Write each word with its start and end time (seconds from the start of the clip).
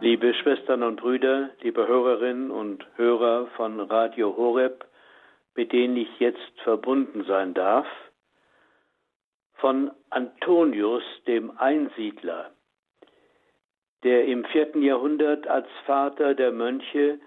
Liebe 0.00 0.34
Schwestern 0.34 0.82
und 0.82 1.00
Brüder, 1.00 1.50
liebe 1.62 1.88
Hörerinnen 1.88 2.50
und 2.50 2.86
Hörer 2.96 3.46
von 3.56 3.80
Radio 3.80 4.36
Horeb, 4.36 4.84
mit 5.54 5.72
denen 5.72 5.96
ich 5.96 6.20
jetzt 6.20 6.60
verbunden 6.64 7.24
sein 7.24 7.54
darf, 7.54 7.86
von 9.54 9.90
Antonius, 10.10 11.02
dem 11.26 11.56
Einsiedler, 11.56 12.52
der 14.02 14.26
im 14.26 14.44
vierten 14.44 14.82
Jahrhundert 14.82 15.46
als 15.46 15.66
Vater 15.86 16.34
der 16.34 16.52
Mönche 16.52 17.18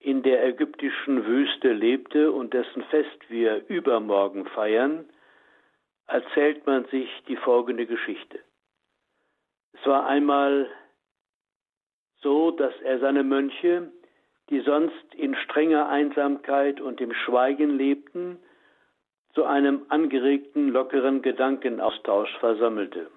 in 0.00 0.24
der 0.24 0.44
ägyptischen 0.44 1.24
Wüste 1.26 1.72
lebte 1.72 2.32
und 2.32 2.54
dessen 2.54 2.82
Fest 2.90 3.30
wir 3.30 3.68
übermorgen 3.68 4.46
feiern, 4.46 5.08
erzählt 6.08 6.66
man 6.66 6.86
sich 6.86 7.08
die 7.28 7.36
folgende 7.36 7.86
Geschichte. 7.86 8.40
Es 9.74 9.86
war 9.86 10.06
einmal 10.06 10.68
so, 12.26 12.50
dass 12.50 12.74
er 12.80 12.98
seine 12.98 13.22
Mönche, 13.22 13.92
die 14.50 14.58
sonst 14.58 15.14
in 15.14 15.36
strenger 15.36 15.88
Einsamkeit 15.88 16.80
und 16.80 17.00
im 17.00 17.14
Schweigen 17.14 17.78
lebten, 17.78 18.40
zu 19.32 19.44
einem 19.44 19.86
angeregten, 19.90 20.70
lockeren 20.70 21.22
Gedankenaustausch 21.22 22.36
versammelte. 22.38 23.12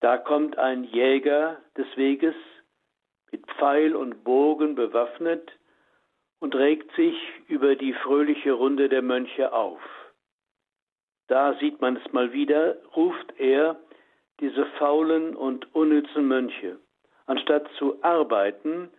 Da 0.00 0.16
kommt 0.16 0.56
ein 0.56 0.84
Jäger 0.84 1.58
des 1.76 1.86
Weges, 1.98 2.34
mit 3.30 3.44
Pfeil 3.58 3.94
und 3.94 4.24
Bogen 4.24 4.74
bewaffnet, 4.74 5.52
und 6.40 6.54
regt 6.54 6.90
sich 6.96 7.16
über 7.48 7.76
die 7.76 7.92
fröhliche 7.92 8.52
Runde 8.52 8.88
der 8.88 9.02
Mönche 9.02 9.52
auf. 9.52 9.82
Da 11.26 11.58
sieht 11.58 11.82
man 11.82 11.96
es 11.96 12.12
mal 12.14 12.32
wieder, 12.32 12.78
ruft 12.96 13.38
er 13.38 13.78
diese 14.40 14.64
faulen 14.78 15.36
und 15.36 15.74
unnützen 15.74 16.26
Mönche 16.26 16.78
anstatt 17.26 17.68
zu 17.78 18.02
arbeiten 18.02 18.90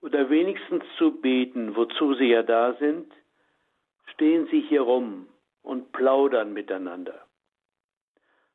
oder 0.00 0.30
wenigstens 0.30 0.84
zu 0.96 1.20
beten, 1.20 1.74
wozu 1.76 2.14
sie 2.14 2.28
ja 2.28 2.42
da 2.42 2.74
sind, 2.74 3.12
stehen 4.12 4.46
sie 4.50 4.60
hier 4.60 4.82
rum 4.82 5.28
und 5.62 5.92
plaudern 5.92 6.52
miteinander. 6.52 7.26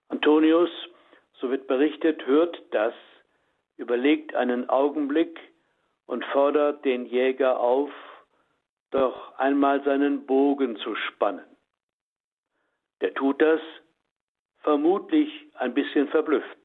Antonius, 0.07 0.69
so 1.33 1.49
wird 1.49 1.67
berichtet, 1.67 2.25
hört 2.25 2.61
das, 2.71 2.93
überlegt 3.77 4.35
einen 4.35 4.69
Augenblick 4.69 5.39
und 6.05 6.23
fordert 6.25 6.85
den 6.85 7.05
Jäger 7.05 7.59
auf, 7.59 7.91
doch 8.91 9.37
einmal 9.37 9.83
seinen 9.83 10.25
Bogen 10.25 10.77
zu 10.77 10.95
spannen. 10.95 11.45
Der 13.01 13.13
tut 13.13 13.41
das, 13.41 13.59
vermutlich 14.59 15.29
ein 15.55 15.73
bisschen 15.73 16.07
verblüfft. 16.07 16.62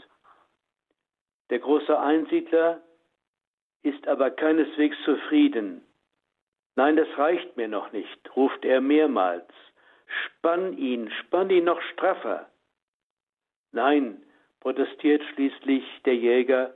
Der 1.50 1.58
große 1.58 1.98
Einsiedler 1.98 2.82
ist 3.82 4.06
aber 4.06 4.30
keineswegs 4.30 4.96
zufrieden. 5.04 5.84
Nein, 6.76 6.96
das 6.96 7.08
reicht 7.16 7.56
mir 7.56 7.68
noch 7.68 7.92
nicht, 7.92 8.36
ruft 8.36 8.64
er 8.64 8.80
mehrmals. 8.80 9.48
Spann 10.24 10.76
ihn, 10.76 11.10
spann 11.10 11.50
ihn 11.50 11.64
noch 11.64 11.80
straffer. 11.92 12.48
Nein, 13.72 14.22
protestiert 14.60 15.22
schließlich 15.34 15.84
der 16.04 16.16
Jäger, 16.16 16.74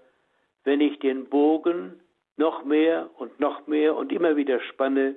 wenn 0.65 0.81
ich 0.81 0.98
den 1.00 1.28
Bogen 1.28 2.00
noch 2.37 2.65
mehr 2.65 3.11
und 3.17 3.41
noch 3.41 3.67
mehr 3.67 3.97
und 3.97 4.12
immer 4.12 4.37
wieder 4.37 4.61
spanne, 4.61 5.17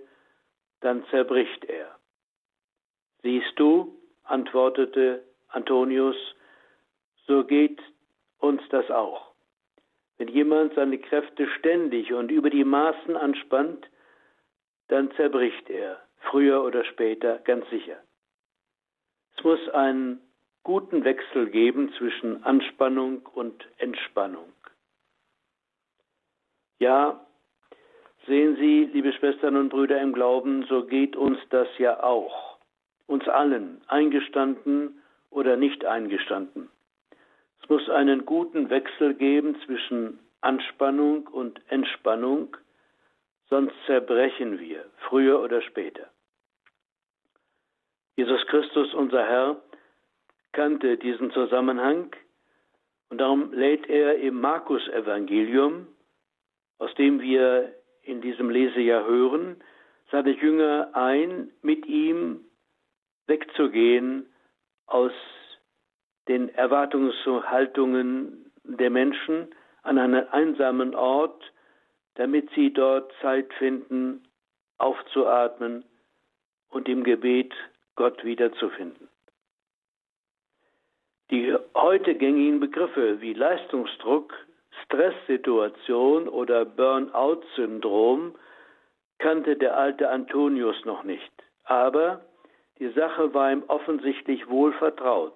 dann 0.81 1.05
zerbricht 1.07 1.65
er. 1.65 1.97
Siehst 3.23 3.53
du, 3.57 3.97
antwortete 4.23 5.23
Antonius, 5.47 6.17
so 7.25 7.43
geht 7.43 7.81
uns 8.39 8.61
das 8.69 8.89
auch. 8.91 9.34
Wenn 10.17 10.29
jemand 10.29 10.73
seine 10.75 10.97
Kräfte 10.97 11.47
ständig 11.59 12.13
und 12.13 12.31
über 12.31 12.49
die 12.49 12.63
Maßen 12.63 13.17
anspannt, 13.17 13.85
dann 14.87 15.11
zerbricht 15.11 15.69
er, 15.69 15.99
früher 16.31 16.63
oder 16.63 16.85
später, 16.85 17.39
ganz 17.39 17.69
sicher. 17.69 17.97
Es 19.37 19.43
muss 19.43 19.69
einen 19.69 20.21
guten 20.63 21.03
Wechsel 21.03 21.49
geben 21.49 21.91
zwischen 21.97 22.43
Anspannung 22.43 23.25
und 23.33 23.67
Entspannung. 23.77 24.51
Ja, 26.79 27.25
sehen 28.25 28.55
Sie, 28.55 28.89
liebe 28.91 29.13
Schwestern 29.13 29.55
und 29.55 29.69
Brüder 29.69 30.01
im 30.01 30.13
Glauben, 30.13 30.65
so 30.67 30.85
geht 30.85 31.15
uns 31.15 31.39
das 31.49 31.67
ja 31.77 32.01
auch. 32.03 32.57
Uns 33.07 33.27
allen, 33.27 33.81
eingestanden 33.87 35.01
oder 35.29 35.57
nicht 35.57 35.85
eingestanden. 35.85 36.69
Es 37.65 37.69
muss 37.69 37.89
einen 37.89 38.27
guten 38.27 38.69
Wechsel 38.69 39.15
geben 39.15 39.59
zwischen 39.65 40.19
Anspannung 40.41 41.25
und 41.25 41.59
Entspannung, 41.67 42.55
sonst 43.49 43.73
zerbrechen 43.87 44.59
wir, 44.59 44.85
früher 45.09 45.41
oder 45.41 45.63
später. 45.63 46.11
Jesus 48.17 48.45
Christus, 48.45 48.93
unser 48.93 49.23
Herr, 49.23 49.61
kannte 50.51 50.97
diesen 50.97 51.31
Zusammenhang 51.31 52.15
und 53.09 53.19
darum 53.19 53.51
lädt 53.51 53.89
er 53.89 54.19
im 54.19 54.39
Markus-Evangelium, 54.41 55.87
aus 56.77 56.93
dem 56.93 57.19
wir 57.19 57.73
in 58.03 58.21
diesem 58.21 58.51
Lesejahr 58.51 59.07
hören, 59.07 59.55
seine 60.11 60.39
Jünger 60.39 60.91
ein, 60.93 61.49
mit 61.63 61.87
ihm 61.87 62.45
wegzugehen 63.25 64.27
aus 64.85 65.13
den 66.27 66.49
Erwartungshaltungen 66.55 68.51
der 68.63 68.89
Menschen 68.89 69.47
an 69.83 69.97
einen 69.97 70.27
einsamen 70.29 70.95
Ort, 70.95 71.51
damit 72.15 72.49
sie 72.55 72.73
dort 72.73 73.13
Zeit 73.21 73.53
finden, 73.53 74.23
aufzuatmen 74.77 75.85
und 76.69 76.89
im 76.89 77.03
Gebet 77.03 77.53
Gott 77.95 78.23
wiederzufinden. 78.23 79.07
Die 81.31 81.55
heute 81.73 82.15
gängigen 82.15 82.59
Begriffe 82.59 83.21
wie 83.21 83.33
Leistungsdruck, 83.33 84.33
Stresssituation 84.83 86.27
oder 86.27 86.65
Burnout-Syndrom 86.65 88.35
kannte 89.17 89.55
der 89.55 89.77
alte 89.77 90.09
Antonius 90.09 90.83
noch 90.85 91.03
nicht, 91.03 91.31
aber 91.63 92.21
die 92.79 92.89
Sache 92.89 93.33
war 93.33 93.51
ihm 93.51 93.63
offensichtlich 93.67 94.47
wohl 94.49 94.73
vertraut 94.73 95.33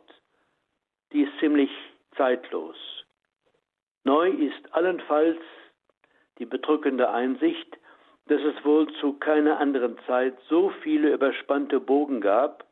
die 1.11 1.23
ist 1.23 1.39
ziemlich 1.39 1.71
zeitlos. 2.15 2.75
Neu 4.03 4.29
ist 4.29 4.73
allenfalls 4.73 5.39
die 6.37 6.45
bedrückende 6.45 7.09
Einsicht, 7.09 7.77
dass 8.27 8.41
es 8.41 8.63
wohl 8.63 8.91
zu 8.99 9.13
keiner 9.13 9.59
anderen 9.59 9.97
Zeit 10.05 10.37
so 10.47 10.69
viele 10.81 11.13
überspannte 11.13 11.79
Bogen 11.79 12.21
gab 12.21 12.65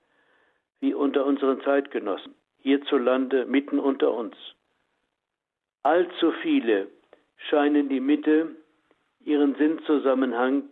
wie 0.80 0.94
unter 0.94 1.26
unseren 1.26 1.62
Zeitgenossen, 1.62 2.36
hierzulande 2.60 3.46
mitten 3.46 3.80
unter 3.80 4.14
uns. 4.14 4.36
Allzu 5.84 6.32
viele 6.44 6.88
scheinen 7.50 7.90
die 7.90 8.00
Mitte, 8.00 8.56
ihren 9.22 9.56
Sinnzusammenhang, 9.56 10.70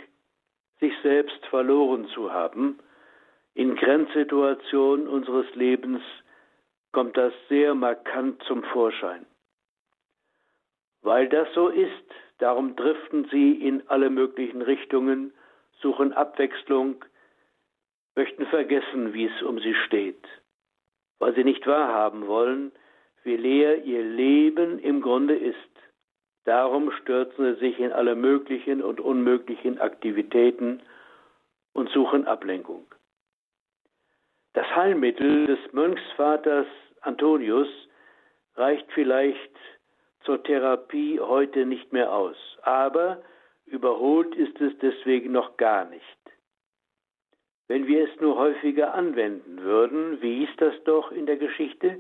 sich 0.80 0.94
selbst 1.02 1.46
verloren 1.48 2.08
zu 2.10 2.32
haben, 2.32 2.80
in 3.54 3.76
Grenzsituationen 3.76 5.08
unseres 5.08 5.54
Lebens 5.56 6.02
kommt 6.96 7.18
das 7.18 7.34
sehr 7.50 7.76
markant 7.76 8.42
zum 8.44 8.64
Vorschein. 8.64 9.26
Weil 11.02 11.28
das 11.28 11.46
so 11.54 11.68
ist, 11.68 12.10
darum 12.38 12.78
driften 12.78 13.28
sie 13.30 13.52
in 13.52 13.84
alle 13.90 14.10
möglichen 14.10 14.62
Richtungen, 14.62 15.34
suchen 15.82 16.14
Abwechslung, 16.14 17.04
möchten 18.16 18.46
vergessen, 18.46 19.14
wie 19.14 19.26
es 19.26 19.44
um 19.44 19.60
sie 19.60 19.74
steht, 19.86 20.26
weil 21.20 21.36
sie 21.36 21.44
nicht 21.44 21.68
wahrhaben 21.68 22.28
wollen, 22.28 22.72
wie 23.24 23.36
leer 23.36 23.84
ihr 23.84 24.02
Leben 24.02 24.80
im 24.80 25.02
Grunde 25.02 25.36
ist. 25.36 25.58
Darum 26.46 26.92
stürzen 26.92 27.56
sie 27.56 27.60
sich 27.60 27.78
in 27.78 27.92
alle 27.92 28.16
möglichen 28.16 28.82
und 28.82 29.02
unmöglichen 29.02 29.80
Aktivitäten 29.80 30.82
und 31.74 31.90
suchen 31.90 32.26
Ablenkung. 32.26 32.86
Das 34.54 34.66
Heilmittel 34.74 35.48
des 35.48 35.60
Mönchsvaters 35.74 36.68
Antonius 37.06 37.68
reicht 38.56 38.92
vielleicht 38.94 39.56
zur 40.24 40.42
Therapie 40.44 41.20
heute 41.20 41.66
nicht 41.66 41.94
mehr 41.94 42.12
aus, 42.12 42.38
aber 42.64 43.22
überholt 43.66 44.34
ist 44.36 44.60
es 44.60 44.78
deswegen 44.80 45.32
noch 45.32 45.58
gar 45.58 45.86
nicht. 45.86 46.04
Wenn 47.68 47.88
wir 47.88 48.08
es 48.08 48.20
nur 48.20 48.38
häufiger 48.38 48.94
anwenden 48.94 49.62
würden, 49.62 50.22
wie 50.22 50.46
hieß 50.46 50.56
das 50.58 50.74
doch 50.84 51.12
in 51.12 51.26
der 51.26 51.38
Geschichte? 51.38 51.98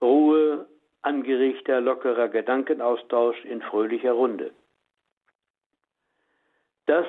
Ruhe, 0.00 0.66
angeregter, 1.02 1.80
lockerer 1.80 2.28
Gedankenaustausch 2.28 3.44
in 3.44 3.62
fröhlicher 3.62 4.12
Runde. 4.12 4.52
Das, 6.86 7.06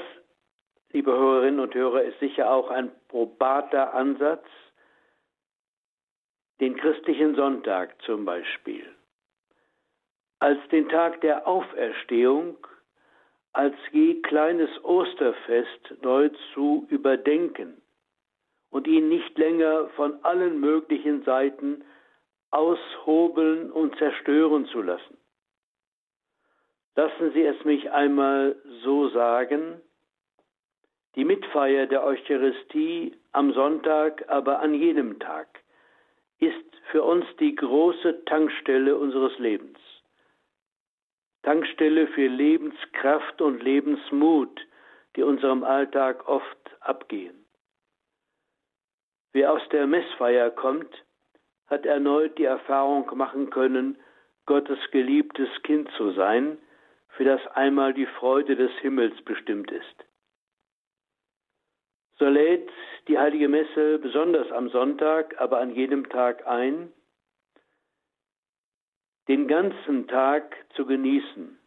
liebe 0.92 1.12
Hörerinnen 1.12 1.60
und 1.60 1.74
Hörer, 1.74 2.04
ist 2.04 2.20
sicher 2.20 2.52
auch 2.52 2.70
ein 2.70 2.92
probater 3.08 3.94
Ansatz, 3.94 4.46
den 6.60 6.76
christlichen 6.78 7.36
Sonntag 7.36 8.02
zum 8.04 8.26
Beispiel 8.26 8.96
als 10.40 10.60
den 10.70 10.90
Tag 10.90 11.22
der 11.22 11.48
Auferstehung, 11.48 12.58
als 13.54 13.74
je 13.92 14.22
kleines 14.22 14.70
Osterfest 14.84 15.96
neu 16.02 16.30
zu 16.54 16.86
überdenken 16.90 17.82
und 18.70 18.86
ihn 18.86 19.08
nicht 19.10 19.38
länger 19.38 19.88
von 19.96 20.24
allen 20.24 20.60
möglichen 20.60 21.24
Seiten 21.24 21.84
aushobeln 22.52 23.72
und 23.72 23.98
zerstören 23.98 24.66
zu 24.68 24.82
lassen. 24.82 25.18
Lassen 26.96 27.32
Sie 27.34 27.44
es 27.44 27.64
mich 27.66 27.92
einmal 27.92 28.56
so 28.84 29.10
sagen, 29.10 29.82
die 31.16 31.26
Mitfeier 31.26 31.88
der 31.88 32.04
Eucharistie 32.04 33.18
am 33.32 33.54
Sonntag, 33.54 34.30
aber 34.30 34.60
an 34.60 34.74
jedem 34.74 35.18
Tag, 35.20 35.48
ist 36.40 36.76
für 36.92 37.04
uns 37.04 37.26
die 37.40 37.56
große 37.56 38.26
Tankstelle 38.26 38.96
unseres 38.96 39.38
Lebens. 39.40 39.80
Tankstelle 41.44 42.08
für 42.08 42.28
Lebenskraft 42.28 43.42
und 43.42 43.62
Lebensmut, 43.62 44.60
die 45.16 45.24
unserem 45.24 45.64
Alltag 45.64 46.28
oft 46.28 46.58
abgehen. 46.80 47.46
Wer 49.34 49.52
aus 49.52 49.62
der 49.70 49.86
Messfeier 49.86 50.50
kommt, 50.50 51.04
hat 51.68 51.86
erneut 51.86 52.38
die 52.38 52.46
Erfahrung 52.46 53.12
machen 53.16 53.50
können, 53.50 53.98
Gottes 54.46 54.80
geliebtes 54.92 55.50
Kind 55.64 55.90
zu 55.98 56.12
sein, 56.12 56.58
für 57.10 57.24
das 57.24 57.46
einmal 57.48 57.94
die 57.94 58.06
Freude 58.06 58.56
des 58.56 58.72
Himmels 58.80 59.20
bestimmt 59.24 59.72
ist. 59.72 60.06
So 62.18 62.26
lädt 62.26 62.70
die 63.08 63.18
heilige 63.18 63.50
Messe 63.50 64.00
besonders 64.00 64.52
am 64.52 64.70
Sonntag, 64.70 65.40
aber 65.40 65.60
an 65.60 65.76
jedem 65.76 66.08
Tag 66.10 66.48
ein, 66.48 66.92
den 69.28 69.48
ganzen 69.48 70.08
Tag 70.08 70.56
zu 70.76 70.86
genießen, 70.86 71.58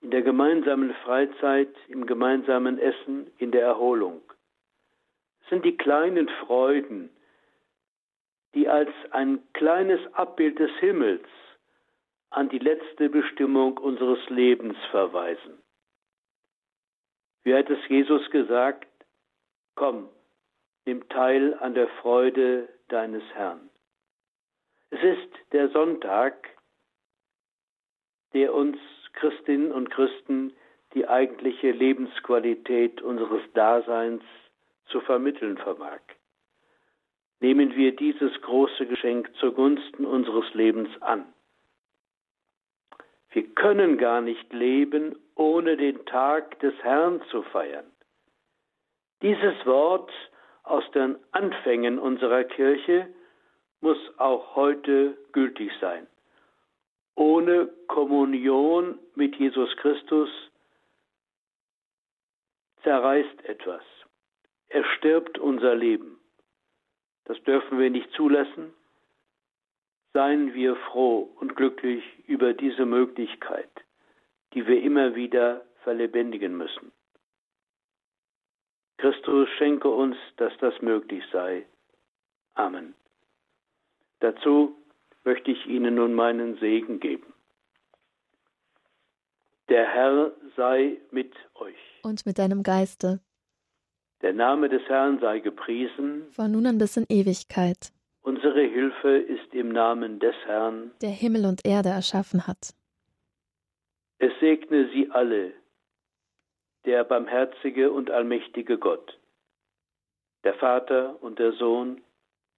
in 0.00 0.10
der 0.10 0.22
gemeinsamen 0.22 0.94
Freizeit, 1.04 1.74
im 1.88 2.06
gemeinsamen 2.06 2.78
Essen, 2.78 3.30
in 3.38 3.50
der 3.50 3.62
Erholung. 3.62 4.20
Es 5.42 5.48
sind 5.48 5.64
die 5.64 5.76
kleinen 5.76 6.28
Freuden, 6.46 7.10
die 8.54 8.68
als 8.68 8.90
ein 9.10 9.40
kleines 9.54 10.00
Abbild 10.14 10.58
des 10.58 10.70
Himmels 10.80 11.26
an 12.30 12.48
die 12.48 12.58
letzte 12.58 13.08
Bestimmung 13.08 13.78
unseres 13.78 14.28
Lebens 14.28 14.76
verweisen. 14.90 15.62
Wie 17.44 17.54
hat 17.54 17.70
es 17.70 17.78
Jesus 17.88 18.28
gesagt? 18.30 18.86
Komm, 19.78 20.08
nimm 20.86 21.08
teil 21.08 21.54
an 21.60 21.72
der 21.72 21.86
Freude 22.02 22.68
deines 22.88 23.22
Herrn. 23.34 23.70
Es 24.90 25.00
ist 25.00 25.52
der 25.52 25.68
Sonntag, 25.68 26.48
der 28.32 28.54
uns 28.54 28.76
Christinnen 29.12 29.70
und 29.70 29.88
Christen 29.88 30.52
die 30.94 31.06
eigentliche 31.06 31.70
Lebensqualität 31.70 33.00
unseres 33.02 33.42
Daseins 33.54 34.24
zu 34.86 35.00
vermitteln 35.00 35.56
vermag. 35.58 36.00
Nehmen 37.38 37.76
wir 37.76 37.94
dieses 37.94 38.32
große 38.40 38.84
Geschenk 38.84 39.30
zugunsten 39.36 40.04
unseres 40.04 40.52
Lebens 40.54 40.90
an. 41.02 41.24
Wir 43.30 43.46
können 43.54 43.96
gar 43.96 44.22
nicht 44.22 44.52
leben, 44.52 45.14
ohne 45.36 45.76
den 45.76 46.04
Tag 46.04 46.58
des 46.58 46.74
Herrn 46.82 47.22
zu 47.30 47.42
feiern. 47.44 47.86
Dieses 49.22 49.66
Wort 49.66 50.12
aus 50.62 50.88
den 50.92 51.16
Anfängen 51.32 51.98
unserer 51.98 52.44
Kirche 52.44 53.08
muss 53.80 53.98
auch 54.18 54.54
heute 54.54 55.16
gültig 55.32 55.72
sein. 55.80 56.06
Ohne 57.14 57.68
Kommunion 57.88 58.98
mit 59.16 59.34
Jesus 59.36 59.74
Christus 59.76 60.30
zerreißt 62.82 63.44
etwas. 63.44 63.82
Er 64.68 64.84
stirbt 64.96 65.38
unser 65.38 65.74
Leben. 65.74 66.20
Das 67.24 67.42
dürfen 67.42 67.78
wir 67.78 67.90
nicht 67.90 68.10
zulassen. 68.12 68.72
Seien 70.12 70.54
wir 70.54 70.76
froh 70.76 71.30
und 71.40 71.56
glücklich 71.56 72.04
über 72.26 72.54
diese 72.54 72.86
Möglichkeit, 72.86 73.70
die 74.54 74.66
wir 74.66 74.80
immer 74.80 75.14
wieder 75.14 75.64
verlebendigen 75.82 76.56
müssen. 76.56 76.92
Christus 78.98 79.48
schenke 79.58 79.88
uns, 79.88 80.16
dass 80.36 80.52
das 80.60 80.74
möglich 80.82 81.22
sei. 81.32 81.64
Amen. 82.54 82.94
Dazu 84.20 84.76
möchte 85.24 85.52
ich 85.52 85.66
Ihnen 85.66 85.94
nun 85.94 86.14
meinen 86.14 86.58
Segen 86.58 86.98
geben. 87.00 87.32
Der 89.68 89.86
Herr 89.86 90.32
sei 90.56 90.96
mit 91.10 91.32
euch. 91.54 91.76
Und 92.02 92.26
mit 92.26 92.38
deinem 92.38 92.62
Geiste. 92.62 93.20
Der 94.22 94.32
Name 94.32 94.68
des 94.68 94.82
Herrn 94.88 95.20
sei 95.20 95.38
gepriesen. 95.38 96.26
Von 96.32 96.50
nun 96.50 96.66
an 96.66 96.78
bis 96.78 96.96
in 96.96 97.06
Ewigkeit. 97.08 97.92
Unsere 98.22 98.62
Hilfe 98.62 99.16
ist 99.16 99.54
im 99.54 99.68
Namen 99.70 100.18
des 100.18 100.34
Herrn, 100.44 100.90
der 101.00 101.10
Himmel 101.10 101.46
und 101.46 101.64
Erde 101.64 101.90
erschaffen 101.90 102.46
hat. 102.46 102.74
Es 104.18 104.32
segne 104.40 104.88
sie 104.92 105.08
alle, 105.12 105.52
der 106.88 107.04
barmherzige 107.04 107.92
und 107.92 108.10
allmächtige 108.10 108.78
Gott, 108.78 109.20
der 110.42 110.54
Vater 110.54 111.22
und 111.22 111.38
der 111.38 111.52
Sohn 111.52 112.00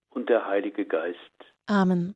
und 0.08 0.28
der 0.28 0.46
Heilige 0.46 0.86
Geist. 0.86 1.18
Amen. 1.66 2.14